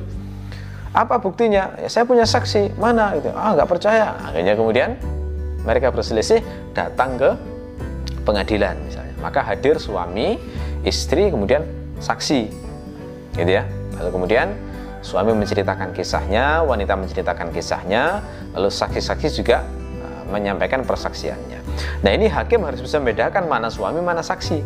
[0.96, 1.76] Apa buktinya?
[1.76, 2.80] Ya, saya punya saksi.
[2.80, 3.20] Mana?
[3.20, 3.28] Gitu.
[3.36, 4.16] Ah, nggak percaya.
[4.24, 4.96] Akhirnya kemudian
[5.68, 6.40] mereka berselisih
[6.72, 7.36] datang ke
[8.24, 9.12] pengadilan misalnya.
[9.20, 10.40] Maka hadir suami,
[10.88, 11.68] istri, kemudian
[12.00, 12.48] saksi.
[13.36, 13.68] Gitu ya.
[14.00, 14.56] Lalu kemudian
[15.04, 18.24] suami menceritakan kisahnya, wanita menceritakan kisahnya,
[18.56, 19.68] lalu saksi-saksi juga
[20.36, 21.60] menyampaikan persaksiannya.
[22.04, 24.60] Nah ini hakim harus bisa membedakan mana suami mana saksi.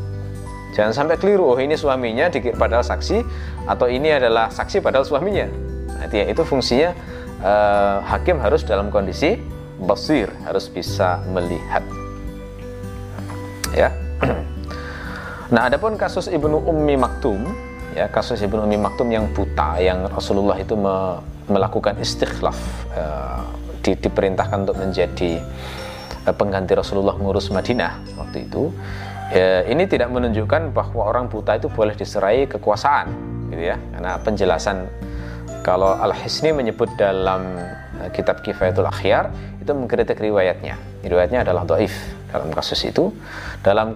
[0.73, 3.25] Jangan sampai keliru, oh ini suaminya padahal saksi
[3.65, 5.49] atau ini adalah saksi padahal suaminya.
[5.99, 6.93] Nah, itu fungsinya
[7.41, 9.35] eh, hakim harus dalam kondisi
[9.81, 11.83] basir, harus bisa melihat.
[13.73, 13.89] Ya.
[15.49, 17.41] Nah, adapun kasus Ibnu Ummi Maktum,
[17.97, 21.17] ya kasus Ibnu Ummi Maktum yang buta yang Rasulullah itu me
[21.49, 22.53] melakukan istikhlaf
[22.93, 23.41] eh,
[23.81, 25.39] di, diperintahkan untuk menjadi
[26.27, 28.71] uh, pengganti Rasulullah mengurus Madinah waktu itu.
[29.29, 33.13] Ya, ini tidak menunjukkan bahwa orang buta itu boleh diserai kekuasaan
[33.53, 33.77] gitu ya.
[33.93, 34.89] Karena penjelasan
[35.61, 37.53] kalau Al-Hisni menyebut dalam
[38.01, 39.29] uh, kitab Kifayatul Akhyar
[39.61, 40.81] itu mengkritik riwayatnya.
[41.05, 41.93] Riwayatnya adalah doif
[42.33, 43.13] dalam kasus itu.
[43.61, 43.93] Dalam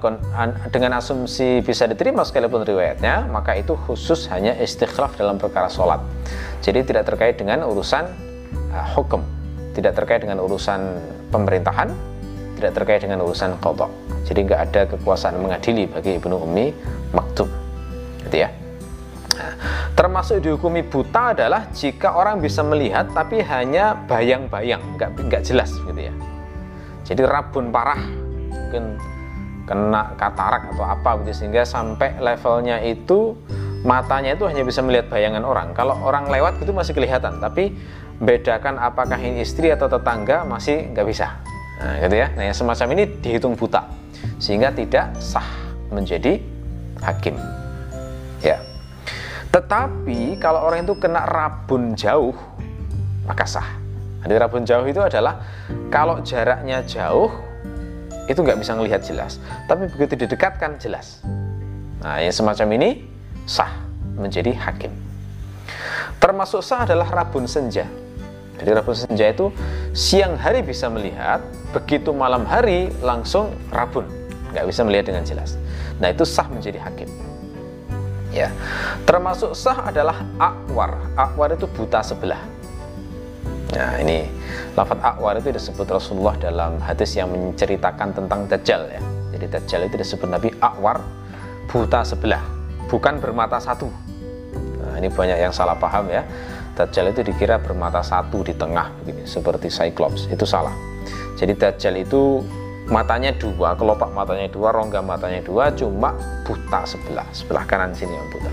[0.70, 6.04] dengan asumsi bisa diterima sekalipun riwayatnya maka itu khusus hanya istikhlaf dalam perkara sholat.
[6.62, 8.06] Jadi tidak terkait dengan urusan
[8.70, 9.43] uh, hukum
[9.74, 10.80] tidak terkait dengan urusan
[11.34, 11.90] pemerintahan,
[12.58, 13.90] tidak terkait dengan urusan kodok.
[14.24, 16.72] Jadi nggak ada kekuasaan mengadili bagi Ibnu Umi
[17.12, 17.50] Maktub.
[18.30, 18.50] Gitu ya.
[19.94, 25.98] Termasuk dihukumi buta adalah jika orang bisa melihat tapi hanya bayang-bayang, nggak nggak jelas gitu
[25.98, 26.14] ya.
[27.04, 28.00] Jadi rabun parah,
[28.50, 28.98] mungkin
[29.64, 33.38] kena katarak atau apa gitu sehingga sampai levelnya itu
[33.84, 35.68] matanya itu hanya bisa melihat bayangan orang.
[35.76, 37.76] Kalau orang lewat itu masih kelihatan, tapi
[38.22, 41.42] bedakan apakah ini istri atau tetangga masih nggak bisa.
[41.82, 42.28] Nah gitu ya.
[42.38, 43.88] Nah yang semacam ini dihitung buta
[44.38, 45.46] sehingga tidak sah
[45.90, 46.40] menjadi
[47.02, 47.36] hakim.
[48.44, 48.60] Ya.
[49.54, 52.36] Tetapi kalau orang itu kena rabun jauh
[53.26, 53.70] maka sah.
[54.24, 55.44] Jadi rabun jauh itu adalah
[55.92, 57.30] kalau jaraknya jauh
[58.32, 59.42] itu nggak bisa melihat jelas.
[59.68, 61.20] Tapi begitu didekatkan jelas.
[62.00, 62.90] Nah yang semacam ini
[63.44, 63.84] sah
[64.16, 64.92] menjadi hakim.
[66.24, 67.84] Termasuk sah adalah rabun senja
[68.62, 69.50] jadi rabun senja itu
[69.98, 71.42] siang hari bisa melihat
[71.74, 74.06] begitu malam hari langsung rabun.
[74.54, 75.58] Nggak bisa melihat dengan jelas.
[75.98, 77.10] Nah itu sah menjadi hakim.
[78.30, 78.54] Ya.
[79.10, 81.02] Termasuk sah adalah akwar.
[81.18, 82.40] Akwar itu buta sebelah.
[83.74, 84.30] Nah ini
[84.78, 89.02] lafat akwar itu disebut Rasulullah dalam hadis yang menceritakan tentang Dajjal ya.
[89.34, 91.02] Jadi Dajjal itu disebut Nabi akwar
[91.66, 92.46] buta sebelah,
[92.86, 93.90] bukan bermata satu.
[94.78, 96.22] Nah, ini banyak yang salah paham ya.
[96.74, 100.26] Dajjal itu dikira bermata satu di tengah begini, seperti Cyclops.
[100.34, 100.74] Itu salah.
[101.38, 102.42] Jadi Dajjal itu
[102.90, 108.28] matanya dua, kelopak matanya dua, rongga matanya dua, cuma buta sebelah, sebelah kanan sini yang
[108.34, 108.52] buta.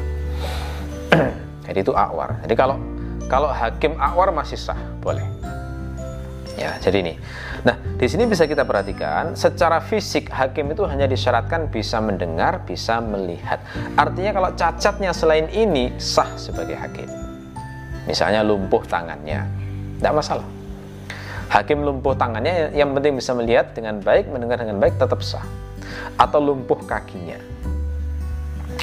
[1.67, 2.37] Jadi itu akwar.
[2.45, 2.77] Jadi kalau
[3.31, 5.23] kalau hakim akwar masih sah, boleh.
[6.59, 7.15] Ya, jadi ini.
[7.65, 13.01] Nah, di sini bisa kita perhatikan, secara fisik hakim itu hanya disyaratkan bisa mendengar, bisa
[13.01, 13.65] melihat.
[13.97, 17.30] Artinya kalau cacatnya selain ini sah sebagai hakim.
[18.11, 19.47] Misalnya lumpuh tangannya,
[20.03, 20.47] tidak masalah.
[21.47, 25.47] Hakim lumpuh tangannya yang penting bisa melihat dengan baik, mendengar dengan baik tetap sah.
[26.19, 27.39] Atau lumpuh kakinya.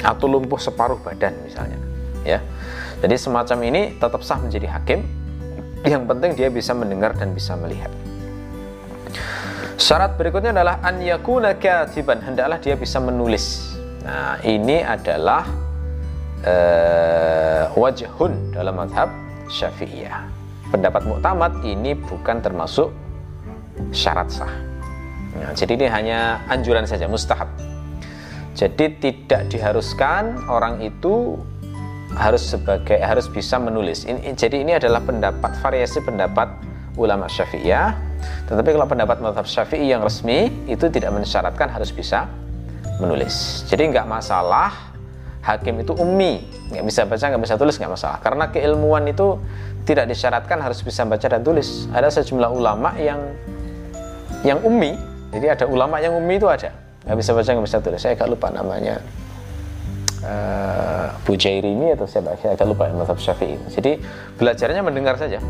[0.00, 1.76] Atau lumpuh separuh badan misalnya,
[2.24, 2.40] ya.
[3.04, 5.04] Jadi semacam ini tetap sah menjadi hakim.
[5.84, 7.92] Yang penting dia bisa mendengar dan bisa melihat.
[9.76, 13.76] Syarat berikutnya adalah an yakuna katiban, hendaklah dia bisa menulis.
[14.02, 15.67] Nah, ini adalah
[16.44, 19.10] uh, wajhun dalam madhab
[19.48, 20.28] Syafi'iyah.
[20.68, 22.92] Pendapat muktamad ini bukan termasuk
[23.94, 24.52] syarat sah.
[25.38, 27.48] Nah, jadi ini hanya anjuran saja, mustahab.
[28.58, 31.38] Jadi tidak diharuskan orang itu
[32.18, 34.02] harus sebagai harus bisa menulis.
[34.02, 36.50] Ini, jadi ini adalah pendapat variasi pendapat
[36.98, 37.94] ulama Syafi'iyah.
[38.50, 42.26] Tetapi kalau pendapat mazhab Syafi'i yang resmi itu tidak mensyaratkan harus bisa
[42.98, 43.62] menulis.
[43.70, 44.87] Jadi nggak masalah
[45.48, 48.18] hakim itu ummi, nggak bisa baca, nggak bisa tulis nggak masalah.
[48.20, 49.40] Karena keilmuan itu
[49.88, 51.88] tidak disyaratkan harus bisa baca dan tulis.
[51.88, 53.20] Ada sejumlah ulama yang
[54.44, 54.92] yang ummi.
[55.32, 56.72] Jadi ada ulama yang ummi itu ada,
[57.08, 58.00] nggak bisa baca, nggak bisa tulis.
[58.00, 59.00] Saya agak lupa namanya
[60.24, 63.56] uh, Bujairimi atau siapa saya agak lupa ya mazhab Syafi'i.
[63.72, 64.00] Jadi
[64.36, 65.40] belajarnya mendengar saja.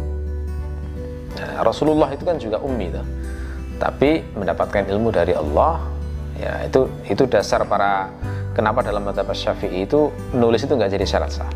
[1.39, 3.03] Nah, Rasulullah itu kan juga ummi itu.
[3.79, 5.79] Tapi mendapatkan ilmu dari Allah
[6.39, 8.11] ya itu itu dasar para
[8.59, 11.51] kenapa dalam mazhab Syafi'i itu nulis itu nggak jadi syarat sah.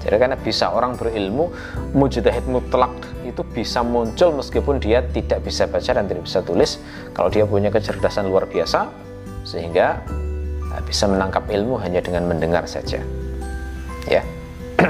[0.00, 1.52] Jadi karena bisa orang berilmu
[1.92, 2.94] mujtahid mutlak
[3.28, 6.80] itu bisa muncul meskipun dia tidak bisa baca dan tidak bisa tulis
[7.12, 8.88] kalau dia punya kecerdasan luar biasa
[9.44, 10.00] sehingga
[10.86, 13.02] bisa menangkap ilmu hanya dengan mendengar saja.
[14.06, 14.22] Ya.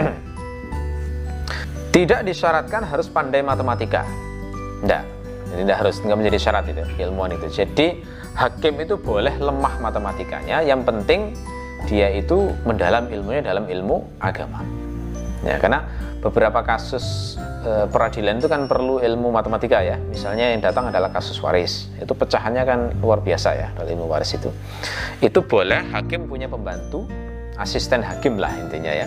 [1.97, 4.05] tidak disyaratkan harus pandai matematika.
[4.85, 5.03] Tidak.
[5.49, 7.47] Jadi tidak harus tidak menjadi syarat itu ilmuwan itu.
[7.49, 8.05] Jadi
[8.37, 11.33] hakim itu boleh lemah matematikanya, yang penting
[11.85, 14.65] dia itu mendalam ilmunya dalam ilmu agama.
[15.45, 15.85] Ya, karena
[16.25, 20.01] beberapa kasus e, peradilan itu kan perlu ilmu matematika ya.
[20.11, 21.87] Misalnya yang datang adalah kasus waris.
[22.01, 24.51] Itu pecahannya kan luar biasa ya dalam ilmu waris itu.
[25.23, 27.07] Itu boleh hakim punya pembantu,
[27.61, 29.07] asisten hakim lah intinya ya.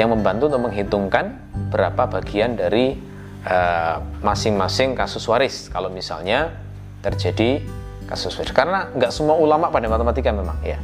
[0.00, 1.36] Yang membantu untuk menghitungkan
[1.68, 2.96] berapa bagian dari
[3.44, 5.68] eh, masing-masing e, kasus waris.
[5.68, 6.56] Kalau misalnya
[7.04, 7.60] terjadi
[8.08, 8.54] kasus waris.
[8.56, 10.80] Karena nggak semua ulama pada matematika memang ya.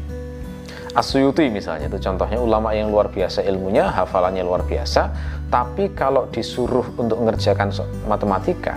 [0.93, 5.09] Asyuti misalnya itu contohnya ulama yang luar biasa ilmunya, hafalannya luar biasa,
[5.49, 7.73] tapi kalau disuruh untuk mengerjakan
[8.05, 8.77] matematika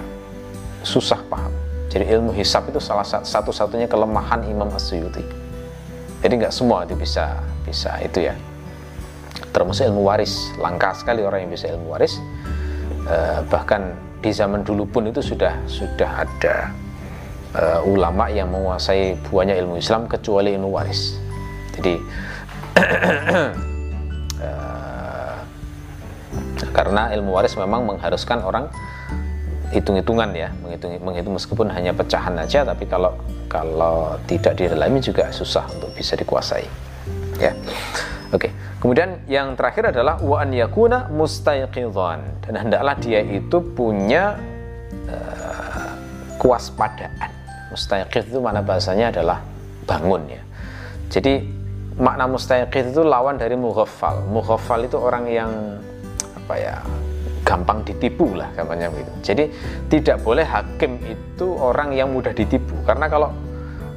[0.80, 1.52] susah paham.
[1.92, 5.24] Jadi ilmu hisab itu salah satu-satunya kelemahan Imam Asyuti.
[6.24, 7.36] Jadi nggak semua itu bisa
[7.68, 8.36] bisa itu ya.
[9.52, 12.16] Termasuk ilmu waris, langka sekali orang yang bisa ilmu waris.
[13.06, 13.92] Eh, bahkan
[14.24, 16.74] di zaman dulu pun itu sudah sudah ada
[17.54, 21.25] uh, ulama yang menguasai buahnya ilmu Islam kecuali ilmu waris
[21.80, 21.94] jadi
[24.44, 25.36] uh,
[26.76, 28.68] karena ilmu waris memang mengharuskan orang
[29.72, 33.16] hitung-hitungan ya menghitung menghitung meskipun hanya pecahan aja tapi kalau
[33.52, 36.68] kalau tidak didalami juga susah untuk bisa dikuasai
[37.40, 37.52] ya.
[38.34, 38.52] Oke
[38.84, 42.44] kemudian yang terakhir adalah wa an yakuna mustayqidhan.
[42.44, 44.36] Dan hendaklah dia itu punya
[45.10, 45.92] uh,
[46.38, 47.32] kewaspadaan
[47.74, 49.42] mustayqidh itu mana bahasanya adalah
[49.90, 50.42] bangun ya.
[51.10, 51.65] Jadi
[51.96, 54.28] makna mustaqid itu lawan dari mughaffal.
[54.28, 55.52] Mughaffal itu orang yang
[56.36, 56.76] apa ya
[57.46, 59.12] gampang ditipu lah gampangnya begitu.
[59.22, 59.44] Jadi
[59.88, 63.30] tidak boleh hakim itu orang yang mudah ditipu karena kalau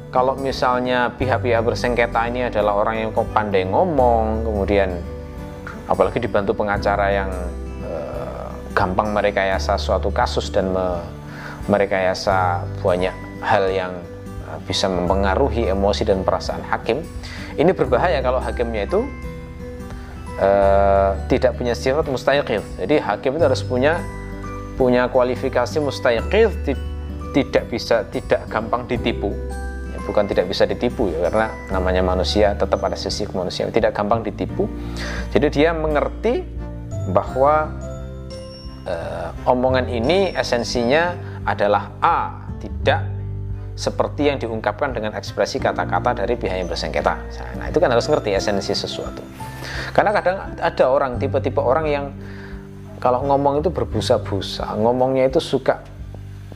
[0.08, 4.96] kalau misalnya pihak-pihak bersengketa ini adalah orang yang kok pandai ngomong, kemudian
[5.84, 7.30] apalagi dibantu pengacara yang
[7.84, 11.04] eh, gampang merekayasa suatu kasus dan me,
[11.68, 13.12] merekayasa banyak
[13.44, 13.92] hal yang
[14.48, 17.04] eh, bisa mempengaruhi emosi dan perasaan hakim.
[17.58, 19.02] Ini berbahaya kalau hakimnya itu
[20.38, 22.62] eh, tidak punya sifat mustayqidh.
[22.78, 23.98] Jadi hakim itu harus punya
[24.78, 26.78] punya kualifikasi mustayqidh,
[27.34, 29.34] tidak bisa tidak gampang ditipu.
[30.06, 33.74] Bukan tidak bisa ditipu ya karena namanya manusia tetap ada sisi kemanusiaan.
[33.74, 34.70] Tidak gampang ditipu.
[35.34, 36.46] Jadi dia mengerti
[37.10, 37.74] bahwa
[38.86, 43.17] eh, omongan ini esensinya adalah A tidak
[43.78, 47.14] seperti yang diungkapkan dengan ekspresi kata-kata dari pihak yang bersengketa.
[47.62, 49.22] Nah, itu kan harus ngerti esensi sesuatu.
[49.94, 52.04] Karena kadang ada orang tipe-tipe orang yang
[52.98, 55.78] kalau ngomong itu berbusa-busa, ngomongnya itu suka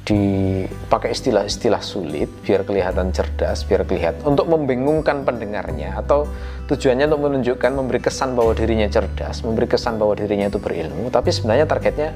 [0.03, 6.27] dipakai istilah-istilah sulit biar kelihatan cerdas, biar kelihatan untuk membingungkan pendengarnya atau
[6.67, 11.31] tujuannya untuk menunjukkan memberi kesan bahwa dirinya cerdas, memberi kesan bahwa dirinya itu berilmu, tapi
[11.31, 12.11] sebenarnya targetnya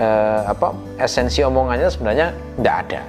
[0.00, 3.00] eh, apa esensi omongannya sebenarnya tidak ada,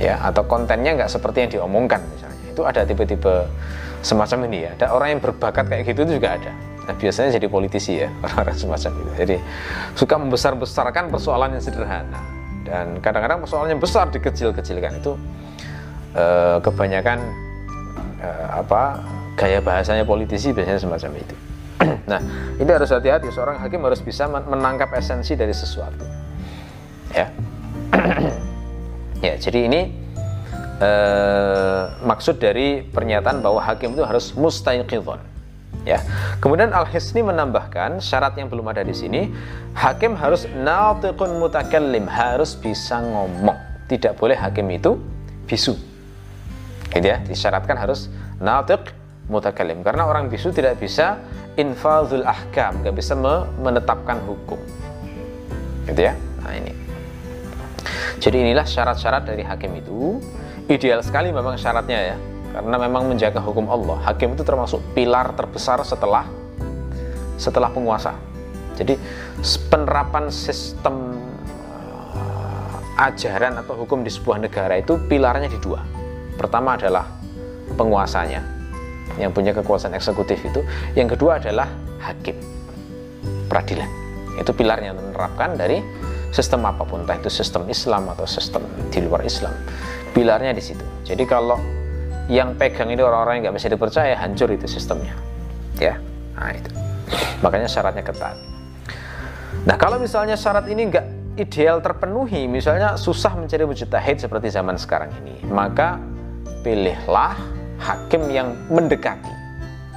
[0.00, 2.42] ya atau kontennya nggak seperti yang diomongkan misalnya.
[2.50, 3.46] Itu ada tipe-tipe
[4.04, 4.70] semacam ini ya.
[4.78, 6.52] Ada orang yang berbakat kayak gitu itu juga ada.
[6.84, 9.10] Nah, biasanya jadi politisi ya orang-orang semacam itu.
[9.16, 9.36] Jadi
[9.96, 15.12] suka membesar-besarkan persoalan yang sederhana dan kadang-kadang persoalannya besar dikecil-kecilkan itu
[16.16, 17.20] eh, kebanyakan
[18.24, 19.04] eh, apa
[19.36, 21.36] gaya bahasanya politisi biasanya semacam itu
[22.10, 22.20] nah
[22.56, 26.02] ini harus hati-hati seorang hakim harus bisa menangkap esensi dari sesuatu
[27.12, 27.28] ya
[29.24, 29.80] ya jadi ini
[30.84, 35.34] eh, maksud dari pernyataan bahwa hakim itu harus mustaiqidhon
[35.84, 36.00] ya.
[36.40, 39.30] Kemudian Al-Hisni menambahkan syarat yang belum ada di sini,
[39.76, 43.56] hakim harus natiqun mutakallim, harus bisa ngomong.
[43.86, 44.96] Tidak boleh hakim itu
[45.44, 45.76] bisu.
[46.90, 48.08] Gitu ya, disyaratkan harus
[48.40, 48.80] natiq
[49.28, 51.20] mutakallim karena orang bisu tidak bisa
[51.56, 53.14] infadzul ahkam, nggak bisa
[53.60, 54.58] menetapkan hukum.
[55.84, 56.16] Gitu ya.
[56.40, 56.83] Nah, ini.
[58.24, 60.16] Jadi inilah syarat-syarat dari hakim itu.
[60.64, 62.16] Ideal sekali memang syaratnya ya.
[62.56, 66.24] Karena memang menjaga hukum Allah hakim itu termasuk pilar terbesar setelah
[67.36, 68.16] setelah penguasa.
[68.80, 68.96] Jadi
[69.68, 71.20] penerapan sistem
[72.16, 75.84] uh, ajaran atau hukum di sebuah negara itu pilarnya di dua.
[76.40, 77.04] Pertama adalah
[77.76, 78.40] penguasanya
[79.20, 80.64] yang punya kekuasaan eksekutif itu.
[80.96, 81.68] Yang kedua adalah
[82.00, 82.40] hakim
[83.52, 83.90] peradilan.
[84.40, 85.78] Itu pilarnya menerapkan dari
[86.34, 89.54] sistem apa pun entah itu sistem Islam atau sistem di luar Islam
[90.10, 90.82] pilarnya di situ.
[91.06, 91.58] Jadi kalau
[92.26, 95.14] yang pegang ini orang-orang yang nggak bisa dipercaya hancur itu sistemnya.
[95.78, 96.02] Ya
[96.34, 96.74] nah itu.
[97.38, 98.34] Makanya syaratnya ketat.
[99.62, 101.06] Nah kalau misalnya syarat ini nggak
[101.38, 105.98] ideal terpenuhi misalnya susah mencari mujtahid seperti zaman sekarang ini maka
[106.62, 107.34] pilihlah
[107.82, 109.43] hakim yang mendekati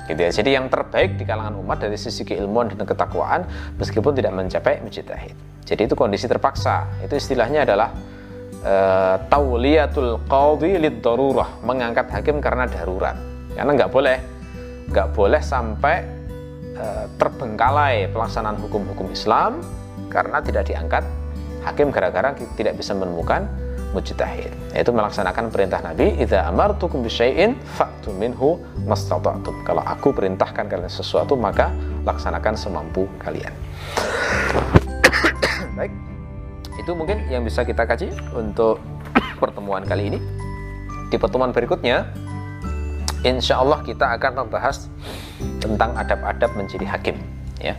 [0.08, 0.32] gitu ya.
[0.32, 3.44] Jadi yang terbaik di kalangan umat dari sisi keilmuan dan ketakwaan
[3.78, 5.36] meskipun tidak mencapai mujtahid
[5.68, 6.88] jadi itu kondisi terpaksa.
[7.04, 7.92] Itu istilahnya adalah
[8.64, 11.04] uh, tauliyatul qadhi lid
[11.68, 13.20] mengangkat hakim karena darurat.
[13.52, 14.18] Karena nggak boleh
[14.88, 16.08] nggak boleh sampai
[16.80, 19.60] uh, terbengkalai pelaksanaan hukum-hukum Islam
[20.08, 21.04] karena tidak diangkat
[21.68, 23.44] hakim gara-gara tidak bisa menemukan
[23.96, 29.64] mujtahid yaitu melaksanakan perintah Nabi idza amartukum bisyai'in fa'tu minhu mastata'tum.
[29.64, 31.72] Kalau aku perintahkan kalian sesuatu maka
[32.04, 33.52] laksanakan semampu kalian.
[35.78, 35.94] Baik.
[36.78, 38.80] Itu mungkin yang bisa kita kaji untuk
[39.42, 40.20] pertemuan kali ini.
[41.08, 42.12] Di pertemuan berikutnya
[43.24, 44.92] insya Allah kita akan membahas
[45.58, 47.18] tentang adab-adab menjadi hakim
[47.58, 47.74] ya